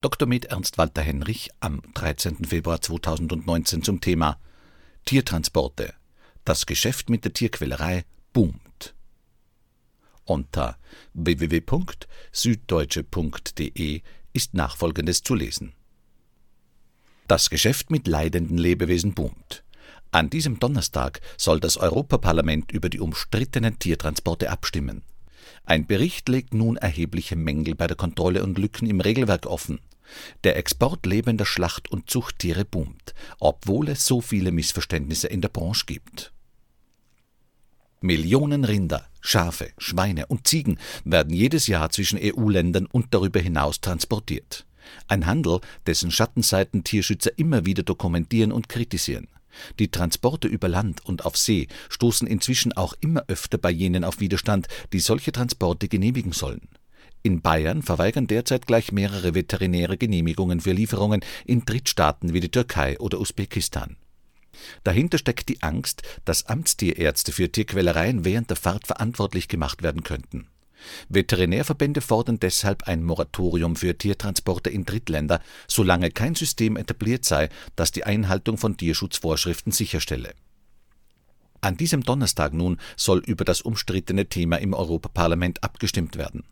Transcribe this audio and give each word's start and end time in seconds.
Dr. 0.00 0.28
Med 0.28 0.44
Ernst 0.44 0.78
Walter 0.78 1.02
Henrich 1.02 1.50
am 1.58 1.82
13. 1.94 2.44
Februar 2.44 2.80
2019 2.80 3.82
zum 3.82 4.00
Thema 4.00 4.38
Tiertransporte. 5.06 5.92
Das 6.44 6.66
Geschäft 6.66 7.10
mit 7.10 7.24
der 7.24 7.32
Tierquälerei 7.32 8.04
boomt. 8.32 8.94
Unter 10.22 10.78
www.süddeutsche.de 11.14 14.02
ist 14.32 14.54
nachfolgendes 14.54 15.24
zu 15.24 15.34
lesen. 15.34 15.72
Das 17.26 17.50
Geschäft 17.50 17.90
mit 17.90 18.06
leidenden 18.06 18.56
Lebewesen 18.56 19.14
boomt. 19.14 19.64
An 20.12 20.30
diesem 20.30 20.60
Donnerstag 20.60 21.20
soll 21.36 21.58
das 21.58 21.76
Europaparlament 21.76 22.70
über 22.70 22.88
die 22.88 23.00
umstrittenen 23.00 23.80
Tiertransporte 23.80 24.48
abstimmen. 24.48 25.02
Ein 25.64 25.86
Bericht 25.86 26.28
legt 26.28 26.54
nun 26.54 26.76
erhebliche 26.76 27.34
Mängel 27.34 27.74
bei 27.74 27.88
der 27.88 27.96
Kontrolle 27.96 28.44
und 28.44 28.58
Lücken 28.58 28.88
im 28.88 29.00
Regelwerk 29.00 29.46
offen. 29.46 29.80
Der 30.44 30.56
Export 30.56 31.06
lebender 31.06 31.46
Schlacht- 31.46 31.90
und 31.90 32.10
Zuchttiere 32.10 32.64
boomt, 32.64 33.14
obwohl 33.38 33.88
es 33.88 34.06
so 34.06 34.20
viele 34.20 34.52
Missverständnisse 34.52 35.28
in 35.28 35.40
der 35.40 35.48
Branche 35.48 35.86
gibt. 35.86 36.32
Millionen 38.00 38.64
Rinder, 38.64 39.08
Schafe, 39.20 39.72
Schweine 39.76 40.26
und 40.26 40.46
Ziegen 40.46 40.78
werden 41.04 41.34
jedes 41.34 41.66
Jahr 41.66 41.90
zwischen 41.90 42.18
EU-Ländern 42.22 42.86
und 42.86 43.12
darüber 43.12 43.40
hinaus 43.40 43.80
transportiert. 43.80 44.66
Ein 45.08 45.26
Handel, 45.26 45.60
dessen 45.86 46.10
Schattenseiten 46.10 46.84
Tierschützer 46.84 47.36
immer 47.36 47.66
wieder 47.66 47.82
dokumentieren 47.82 48.52
und 48.52 48.68
kritisieren. 48.68 49.28
Die 49.78 49.90
Transporte 49.90 50.46
über 50.46 50.68
Land 50.68 51.04
und 51.04 51.24
auf 51.24 51.36
See 51.36 51.68
stoßen 51.88 52.28
inzwischen 52.28 52.72
auch 52.72 52.94
immer 53.00 53.24
öfter 53.28 53.58
bei 53.58 53.70
jenen 53.70 54.04
auf 54.04 54.20
Widerstand, 54.20 54.68
die 54.92 55.00
solche 55.00 55.32
Transporte 55.32 55.88
genehmigen 55.88 56.32
sollen. 56.32 56.68
In 57.22 57.42
Bayern 57.42 57.82
verweigern 57.82 58.26
derzeit 58.26 58.66
gleich 58.66 58.92
mehrere 58.92 59.34
veterinäre 59.34 59.96
Genehmigungen 59.98 60.60
für 60.60 60.72
Lieferungen 60.72 61.20
in 61.44 61.64
Drittstaaten 61.64 62.32
wie 62.32 62.40
die 62.40 62.50
Türkei 62.50 62.98
oder 63.00 63.20
Usbekistan. 63.20 63.96
Dahinter 64.84 65.18
steckt 65.18 65.48
die 65.48 65.62
Angst, 65.62 66.02
dass 66.24 66.46
Amtstierärzte 66.46 67.32
für 67.32 67.50
Tierquälereien 67.50 68.24
während 68.24 68.50
der 68.50 68.56
Fahrt 68.56 68.86
verantwortlich 68.86 69.48
gemacht 69.48 69.82
werden 69.82 70.02
könnten. 70.02 70.48
Veterinärverbände 71.08 72.00
fordern 72.00 72.38
deshalb 72.38 72.84
ein 72.84 73.02
Moratorium 73.02 73.74
für 73.74 73.98
Tiertransporte 73.98 74.70
in 74.70 74.84
Drittländer, 74.84 75.40
solange 75.66 76.10
kein 76.10 76.34
System 76.34 76.76
etabliert 76.76 77.24
sei, 77.24 77.48
das 77.74 77.90
die 77.90 78.04
Einhaltung 78.04 78.58
von 78.58 78.76
Tierschutzvorschriften 78.76 79.72
sicherstelle. 79.72 80.34
An 81.60 81.76
diesem 81.76 82.04
Donnerstag 82.04 82.52
nun 82.52 82.78
soll 82.96 83.18
über 83.26 83.44
das 83.44 83.60
umstrittene 83.60 84.28
Thema 84.28 84.56
im 84.58 84.74
Europaparlament 84.74 85.64
abgestimmt 85.64 86.16
werden. 86.16 86.44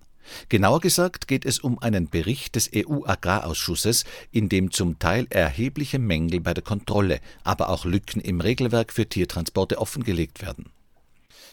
Genauer 0.48 0.80
gesagt 0.80 1.28
geht 1.28 1.44
es 1.44 1.58
um 1.58 1.78
einen 1.78 2.08
Bericht 2.08 2.54
des 2.56 2.70
EU-Agrarausschusses, 2.74 4.04
in 4.30 4.48
dem 4.48 4.70
zum 4.70 4.98
Teil 4.98 5.26
erhebliche 5.30 5.98
Mängel 5.98 6.40
bei 6.40 6.54
der 6.54 6.64
Kontrolle, 6.64 7.20
aber 7.44 7.68
auch 7.70 7.84
Lücken 7.84 8.20
im 8.20 8.40
Regelwerk 8.40 8.92
für 8.92 9.08
Tiertransporte 9.08 9.78
offengelegt 9.78 10.42
werden. 10.42 10.70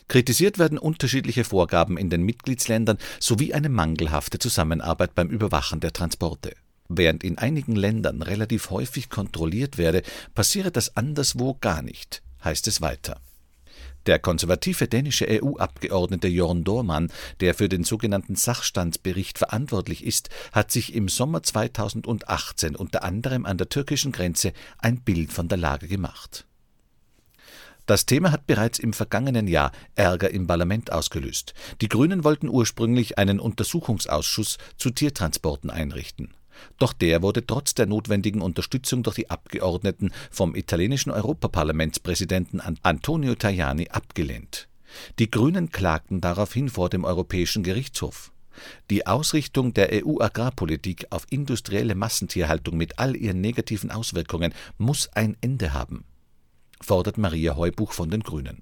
Kritisiert 0.07 0.59
werden 0.59 0.77
unterschiedliche 0.77 1.43
Vorgaben 1.43 1.97
in 1.97 2.09
den 2.09 2.23
Mitgliedsländern 2.23 2.97
sowie 3.19 3.53
eine 3.53 3.69
mangelhafte 3.69 4.37
Zusammenarbeit 4.39 5.15
beim 5.15 5.29
Überwachen 5.29 5.79
der 5.79 5.93
Transporte. 5.93 6.55
Während 6.89 7.23
in 7.23 7.37
einigen 7.37 7.75
Ländern 7.75 8.21
relativ 8.21 8.69
häufig 8.69 9.09
kontrolliert 9.09 9.77
werde, 9.77 10.03
passiere 10.35 10.71
das 10.71 10.97
anderswo 10.97 11.57
gar 11.59 11.81
nicht, 11.81 12.21
heißt 12.43 12.67
es 12.67 12.81
weiter. 12.81 13.19
Der 14.05 14.19
konservative 14.19 14.87
dänische 14.87 15.27
EU-Abgeordnete 15.29 16.27
Jorn 16.27 16.63
Dormann, 16.63 17.11
der 17.39 17.53
für 17.53 17.69
den 17.69 17.85
sogenannten 17.85 18.35
Sachstandsbericht 18.35 19.37
verantwortlich 19.37 20.05
ist, 20.05 20.29
hat 20.51 20.71
sich 20.71 20.93
im 20.93 21.07
Sommer 21.07 21.41
2018 21.41 22.75
unter 22.75 23.03
anderem 23.03 23.45
an 23.45 23.57
der 23.57 23.69
türkischen 23.69 24.11
Grenze 24.11 24.51
ein 24.77 25.01
Bild 25.01 25.31
von 25.31 25.47
der 25.47 25.57
Lage 25.57 25.87
gemacht. 25.87 26.45
Das 27.85 28.05
Thema 28.05 28.31
hat 28.31 28.47
bereits 28.47 28.79
im 28.79 28.93
vergangenen 28.93 29.47
Jahr 29.47 29.71
Ärger 29.95 30.31
im 30.31 30.47
Parlament 30.47 30.91
ausgelöst. 30.91 31.53
Die 31.81 31.89
Grünen 31.89 32.23
wollten 32.23 32.47
ursprünglich 32.47 33.17
einen 33.17 33.41
Untersuchungsausschuss 33.41 34.57
zu 34.77 34.89
Tiertransporten 34.89 35.69
einrichten. 35.69 36.33
Doch 36.77 36.93
der 36.93 37.21
wurde 37.21 37.45
trotz 37.45 37.73
der 37.73 37.85
notwendigen 37.85 38.41
Unterstützung 38.41 39.03
durch 39.03 39.15
die 39.15 39.29
Abgeordneten 39.29 40.11
vom 40.31 40.55
italienischen 40.55 41.11
Europaparlamentspräsidenten 41.11 42.61
Antonio 42.81 43.35
Tajani 43.35 43.89
abgelehnt. 43.89 44.67
Die 45.19 45.29
Grünen 45.29 45.71
klagten 45.71 46.21
daraufhin 46.21 46.69
vor 46.69 46.89
dem 46.89 47.03
Europäischen 47.03 47.63
Gerichtshof. 47.63 48.31
Die 48.89 49.07
Ausrichtung 49.07 49.73
der 49.73 49.89
EU-Agrarpolitik 49.91 51.07
auf 51.09 51.25
industrielle 51.29 51.95
Massentierhaltung 51.95 52.77
mit 52.77 52.99
all 52.99 53.15
ihren 53.15 53.41
negativen 53.41 53.89
Auswirkungen 53.89 54.53
muss 54.77 55.09
ein 55.13 55.35
Ende 55.41 55.73
haben, 55.73 56.05
fordert 56.79 57.17
Maria 57.17 57.55
Heubuch 57.55 57.91
von 57.91 58.11
den 58.11 58.21
Grünen. 58.21 58.61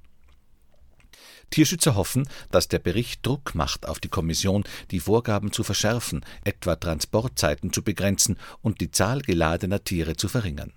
Tierschützer 1.51 1.95
hoffen, 1.95 2.27
dass 2.49 2.67
der 2.67 2.79
Bericht 2.79 3.25
Druck 3.25 3.53
macht 3.53 3.87
auf 3.87 3.99
die 3.99 4.09
Kommission, 4.09 4.63
die 4.89 4.99
Vorgaben 4.99 5.51
zu 5.51 5.63
verschärfen, 5.63 6.25
etwa 6.43 6.75
Transportzeiten 6.75 7.71
zu 7.71 7.83
begrenzen 7.83 8.37
und 8.61 8.81
die 8.81 8.89
Zahl 8.91 9.21
geladener 9.21 9.83
Tiere 9.83 10.15
zu 10.15 10.27
verringern. 10.27 10.73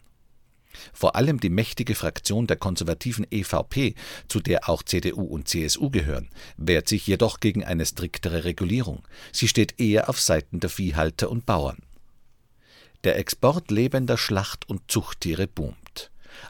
Vor 0.92 1.16
allem 1.16 1.40
die 1.40 1.50
mächtige 1.50 1.94
Fraktion 1.94 2.46
der 2.46 2.56
konservativen 2.56 3.26
EVP, 3.30 3.94
zu 4.28 4.40
der 4.40 4.68
auch 4.68 4.82
CDU 4.82 5.22
und 5.22 5.48
CSU 5.48 5.90
gehören, 5.90 6.28
wehrt 6.56 6.88
sich 6.88 7.06
jedoch 7.06 7.40
gegen 7.40 7.64
eine 7.64 7.86
striktere 7.86 8.44
Regulierung. 8.44 9.06
Sie 9.32 9.48
steht 9.48 9.80
eher 9.80 10.08
auf 10.08 10.20
Seiten 10.20 10.60
der 10.60 10.70
Viehhalter 10.70 11.30
und 11.30 11.46
Bauern. 11.46 11.78
Der 13.04 13.18
Export 13.18 13.70
lebender 13.70 14.16
Schlacht- 14.16 14.68
und 14.68 14.90
Zuchttiere 14.90 15.46
boomt. 15.46 15.76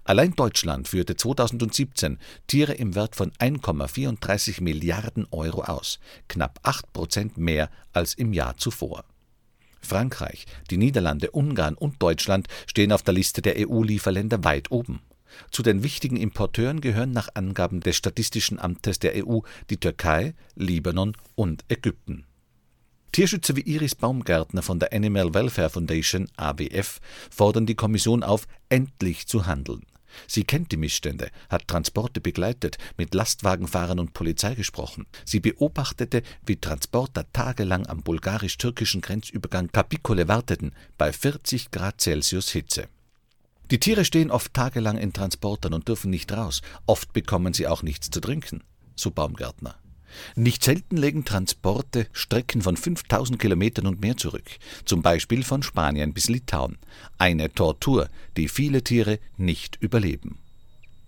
Allein 0.04 0.32
Deutschland 0.32 0.88
führte 0.88 1.16
2017 1.16 2.18
Tiere 2.46 2.74
im 2.74 2.94
Wert 2.94 3.16
von 3.16 3.30
1,34 3.32 4.62
Milliarden 4.62 5.26
Euro 5.30 5.62
aus, 5.62 5.98
knapp 6.28 6.60
8 6.62 6.92
Prozent 6.92 7.36
mehr 7.36 7.70
als 7.92 8.14
im 8.14 8.32
Jahr 8.32 8.56
zuvor. 8.56 9.04
Frankreich, 9.80 10.46
die 10.70 10.78
Niederlande, 10.78 11.30
Ungarn 11.30 11.74
und 11.74 12.02
Deutschland 12.02 12.48
stehen 12.66 12.92
auf 12.92 13.02
der 13.02 13.14
Liste 13.14 13.42
der 13.42 13.56
EU-Lieferländer 13.58 14.42
weit 14.44 14.70
oben. 14.70 15.00
Zu 15.50 15.62
den 15.62 15.82
wichtigen 15.82 16.16
Importeuren 16.16 16.80
gehören 16.80 17.12
nach 17.12 17.28
Angaben 17.34 17.80
des 17.80 17.96
Statistischen 17.96 18.58
Amtes 18.58 18.98
der 18.98 19.26
EU 19.26 19.40
die 19.70 19.78
Türkei, 19.78 20.34
Libanon 20.54 21.16
und 21.34 21.64
Ägypten. 21.68 22.24
Tierschützer 23.14 23.54
wie 23.54 23.60
Iris 23.60 23.94
Baumgärtner 23.94 24.60
von 24.60 24.80
der 24.80 24.92
Animal 24.92 25.34
Welfare 25.34 25.70
Foundation 25.70 26.28
AWF 26.36 27.00
fordern 27.30 27.64
die 27.64 27.76
Kommission 27.76 28.24
auf, 28.24 28.48
endlich 28.68 29.28
zu 29.28 29.46
handeln. 29.46 29.86
Sie 30.26 30.42
kennt 30.42 30.72
die 30.72 30.76
Missstände, 30.76 31.30
hat 31.48 31.68
Transporte 31.68 32.20
begleitet, 32.20 32.76
mit 32.96 33.14
Lastwagenfahrern 33.14 34.00
und 34.00 34.14
Polizei 34.14 34.56
gesprochen. 34.56 35.06
Sie 35.24 35.38
beobachtete, 35.38 36.24
wie 36.44 36.56
Transporter 36.56 37.24
tagelang 37.32 37.86
am 37.86 38.02
bulgarisch-türkischen 38.02 39.00
Grenzübergang 39.00 39.70
Kapikole 39.70 40.26
warteten, 40.26 40.72
bei 40.98 41.12
40 41.12 41.70
Grad 41.70 42.00
Celsius 42.00 42.50
Hitze. 42.50 42.88
Die 43.70 43.78
Tiere 43.78 44.04
stehen 44.04 44.32
oft 44.32 44.52
tagelang 44.54 44.98
in 44.98 45.12
Transportern 45.12 45.72
und 45.72 45.86
dürfen 45.86 46.10
nicht 46.10 46.32
raus. 46.32 46.62
Oft 46.86 47.12
bekommen 47.12 47.54
sie 47.54 47.68
auch 47.68 47.84
nichts 47.84 48.10
zu 48.10 48.18
trinken, 48.18 48.64
so 48.96 49.12
Baumgärtner. 49.12 49.76
Nicht 50.36 50.64
selten 50.64 50.96
legen 50.96 51.24
Transporte 51.24 52.06
Strecken 52.12 52.62
von 52.62 52.76
5000 52.76 53.38
Kilometern 53.38 53.86
und 53.86 54.00
mehr 54.00 54.16
zurück, 54.16 54.50
zum 54.84 55.02
Beispiel 55.02 55.42
von 55.42 55.62
Spanien 55.62 56.12
bis 56.12 56.28
Litauen. 56.28 56.78
Eine 57.18 57.52
Tortur, 57.52 58.08
die 58.36 58.48
viele 58.48 58.82
Tiere 58.82 59.18
nicht 59.36 59.76
überleben. 59.80 60.38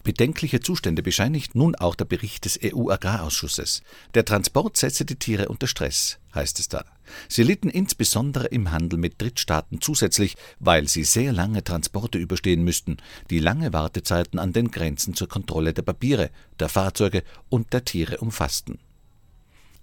Bedenkliche 0.06 0.60
Zustände 0.60 1.02
bescheinigt 1.02 1.56
nun 1.56 1.74
auch 1.74 1.96
der 1.96 2.04
Bericht 2.04 2.44
des 2.44 2.60
EU-Agrarausschusses. 2.62 3.82
Der 4.14 4.24
Transport 4.24 4.76
setze 4.76 5.04
die 5.04 5.16
Tiere 5.16 5.48
unter 5.48 5.66
Stress, 5.66 6.20
heißt 6.32 6.60
es 6.60 6.68
da. 6.68 6.84
Sie 7.28 7.42
litten 7.42 7.68
insbesondere 7.68 8.46
im 8.46 8.70
Handel 8.70 9.00
mit 9.00 9.20
Drittstaaten 9.20 9.80
zusätzlich, 9.80 10.36
weil 10.60 10.86
sie 10.86 11.02
sehr 11.02 11.32
lange 11.32 11.64
Transporte 11.64 12.18
überstehen 12.18 12.62
müssten, 12.62 12.98
die 13.30 13.40
lange 13.40 13.72
Wartezeiten 13.72 14.38
an 14.38 14.52
den 14.52 14.70
Grenzen 14.70 15.14
zur 15.14 15.28
Kontrolle 15.28 15.74
der 15.74 15.82
Papiere, 15.82 16.30
der 16.60 16.68
Fahrzeuge 16.68 17.24
und 17.48 17.72
der 17.72 17.84
Tiere 17.84 18.18
umfassten. 18.18 18.78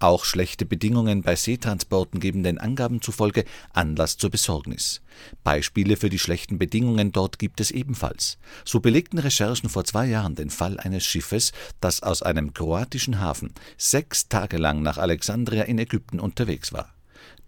Auch 0.00 0.24
schlechte 0.24 0.66
Bedingungen 0.66 1.22
bei 1.22 1.36
Seetransporten 1.36 2.20
geben 2.20 2.42
den 2.42 2.58
Angaben 2.58 3.00
zufolge 3.00 3.44
Anlass 3.72 4.16
zur 4.16 4.30
Besorgnis. 4.30 5.00
Beispiele 5.44 5.96
für 5.96 6.10
die 6.10 6.18
schlechten 6.18 6.58
Bedingungen 6.58 7.12
dort 7.12 7.38
gibt 7.38 7.60
es 7.60 7.70
ebenfalls. 7.70 8.38
So 8.64 8.80
belegten 8.80 9.18
Recherchen 9.18 9.68
vor 9.68 9.84
zwei 9.84 10.06
Jahren 10.06 10.34
den 10.34 10.50
Fall 10.50 10.78
eines 10.78 11.04
Schiffes, 11.04 11.52
das 11.80 12.02
aus 12.02 12.22
einem 12.22 12.52
kroatischen 12.52 13.20
Hafen 13.20 13.54
sechs 13.78 14.28
Tage 14.28 14.56
lang 14.58 14.82
nach 14.82 14.98
Alexandria 14.98 15.62
in 15.64 15.78
Ägypten 15.78 16.20
unterwegs 16.20 16.72
war. 16.72 16.92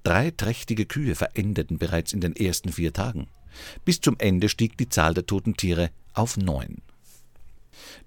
Drei 0.05 0.31
trächtige 0.31 0.87
Kühe 0.87 1.17
verendeten 1.17 1.79
bereits 1.79 2.13
in 2.13 2.21
den 2.21 2.37
ersten 2.37 2.73
vier 2.73 2.93
Tagen. 2.93 3.27
Bis 3.85 4.01
zum 4.01 4.17
Ende 4.19 4.49
stieg 4.49 4.79
die 4.79 4.89
Zahl 4.89 5.15
der 5.15 5.27
toten 5.27 5.57
Tiere 5.57 5.91
auf 6.13 6.37
neun. 6.37 6.83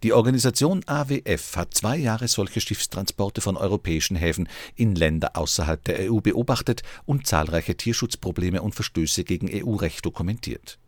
Die 0.04 0.14
Organisation 0.14 0.84
AWF 0.86 1.56
hat 1.56 1.74
zwei 1.74 1.98
Jahre 1.98 2.28
solche 2.28 2.62
Schiffstransporte 2.62 3.42
von 3.42 3.58
europäischen 3.58 4.16
Häfen 4.16 4.48
in 4.76 4.96
Länder 4.96 5.36
außerhalb 5.36 5.84
der 5.84 6.12
EU 6.12 6.20
beobachtet 6.20 6.84
und 7.06 7.28
zahlreiche 7.28 7.76
Tierschutzprobleme 7.76 8.62
und 8.62 8.76
Verstöße 8.76 9.24
gegen 9.24 9.50
EU-Recht 9.52 10.06
dokumentiert. 10.06 10.80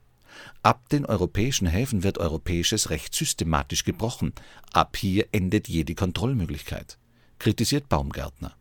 Ab 0.64 0.90
den 0.90 1.06
europäischen 1.06 1.68
Häfen 1.68 2.04
wird 2.04 2.18
europäisches 2.18 2.90
Recht 2.90 3.14
systematisch 3.14 3.84
gebrochen. 3.84 4.34
Ab 4.72 4.98
hier 4.98 5.28
endet 5.32 5.68
jede 5.68 5.96
Kontrollmöglichkeit, 5.96 6.98
kritisiert 7.40 7.90
Baumgärtner. 7.90 8.56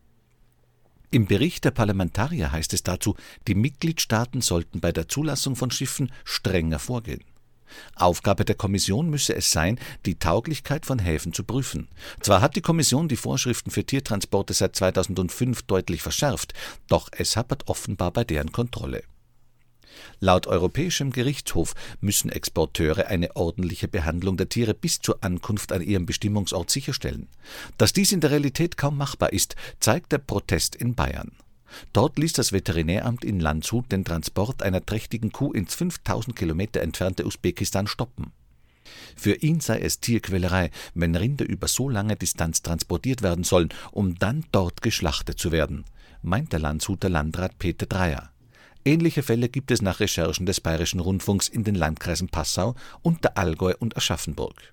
Im 1.13 1.27
Bericht 1.27 1.65
der 1.65 1.73
Parlamentarier 1.73 2.53
heißt 2.53 2.73
es 2.73 2.85
dazu, 2.85 3.17
die 3.49 3.57
Mitgliedstaaten 3.57 4.41
sollten 4.43 4.81
bei 4.81 4.93
der 4.93 5.09
Zulassung 5.09 5.57
von 5.57 5.71
Schiffen 5.71 6.13
strenger 6.25 6.79
vorgehen. 6.79 7.25
Aufgabe 7.95 8.45
der 8.45 8.55
Kommission 8.55 9.11
müsse 9.11 9.35
es 9.35 9.51
sein, 9.51 9.79
die 10.07 10.19
Tauglichkeit 10.19 10.87
von 10.87 10.99
Häfen 10.99 11.33
zu 11.33 11.45
prüfen. 11.45 11.89
Zwar 12.21 12.41
hat 12.41 12.57
die 12.57 12.63
Kommission 12.63 13.09
die 13.09 13.17
Vorschriften 13.17 13.71
für 13.71 13.85
Tiertransporte 13.85 14.55
seit 14.55 14.77
2005 14.77 15.63
deutlich 15.63 16.03
verschärft, 16.03 16.55
doch 16.89 17.09
es 17.13 17.37
hapert 17.37 17.69
offenbar 17.69 18.13
bei 18.13 18.25
deren 18.25 18.53
Kontrolle. 18.53 19.03
Laut 20.21 20.47
Europäischem 20.47 21.11
Gerichtshof 21.11 21.75
müssen 22.01 22.31
Exporteure 22.31 23.07
eine 23.07 23.35
ordentliche 23.37 23.89
Behandlung 23.89 24.37
der 24.37 24.49
Tiere 24.49 24.75
bis 24.75 25.01
zur 25.01 25.23
Ankunft 25.23 25.73
an 25.73 25.83
ihrem 25.83 26.07
Bestimmungsort 26.07 26.71
sicherstellen. 26.71 27.29
Dass 27.79 27.93
dies 27.93 28.13
in 28.13 28.21
der 28.21 28.31
Realität 28.31 28.77
kaum 28.77 28.97
machbar 28.97 29.33
ist, 29.33 29.57
zeigt 29.81 30.13
der 30.13 30.19
Protest 30.19 30.75
in 30.77 30.95
Bayern. 30.95 31.33
Dort 31.93 32.19
ließ 32.19 32.33
das 32.33 32.53
Veterinäramt 32.53 33.25
in 33.25 33.41
Landshut 33.41 33.91
den 33.93 34.05
Transport 34.05 34.63
einer 34.63 34.85
trächtigen 34.85 35.33
Kuh 35.33 35.53
ins 35.53 35.75
5000 35.75 36.37
Kilometer 36.37 36.81
entfernte 36.81 37.27
Usbekistan 37.27 37.87
stoppen. 37.87 38.33
Für 39.17 39.35
ihn 39.35 39.61
sei 39.61 39.81
es 39.81 40.01
Tierquälerei, 40.01 40.71
wenn 40.95 41.15
Rinder 41.15 41.45
über 41.47 41.69
so 41.69 41.89
lange 41.89 42.17
Distanz 42.17 42.63
transportiert 42.63 43.23
werden 43.23 43.45
sollen, 43.45 43.69
um 43.93 44.19
dann 44.19 44.45
dort 44.53 44.83
geschlachtet 44.83 45.39
zu 45.39 45.53
werden, 45.53 45.85
meint 46.23 46.53
der 46.53 46.61
Landshuter 46.61 47.09
Landrat 47.09 47.59
Peter 47.59 47.87
Dreyer. 47.87 48.31
Ähnliche 48.85 49.23
Fälle 49.23 49.49
gibt 49.49 49.71
es 49.71 49.83
nach 49.83 50.01
Recherchen 50.01 50.47
des 50.47 50.61
Bayerischen 50.61 51.01
Rundfunks 51.01 51.49
in 51.49 51.65
den 51.65 51.75
Landkreisen 51.75 52.29
Passau, 52.29 52.75
Unterallgäu 53.03 53.75
und 53.79 53.97
Aschaffenburg. 53.97 54.73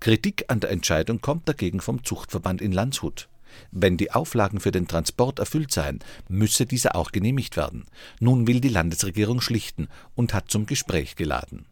Kritik 0.00 0.46
an 0.48 0.60
der 0.60 0.70
Entscheidung 0.70 1.20
kommt 1.20 1.48
dagegen 1.48 1.80
vom 1.80 2.02
Zuchtverband 2.02 2.60
in 2.60 2.72
Landshut. 2.72 3.28
Wenn 3.70 3.96
die 3.96 4.12
Auflagen 4.12 4.60
für 4.60 4.72
den 4.72 4.88
Transport 4.88 5.38
erfüllt 5.38 5.72
seien, 5.72 6.00
müsse 6.28 6.66
dieser 6.66 6.96
auch 6.96 7.12
genehmigt 7.12 7.56
werden. 7.56 7.84
Nun 8.20 8.46
will 8.46 8.60
die 8.60 8.68
Landesregierung 8.68 9.40
schlichten 9.40 9.88
und 10.14 10.34
hat 10.34 10.50
zum 10.50 10.66
Gespräch 10.66 11.16
geladen 11.16 11.66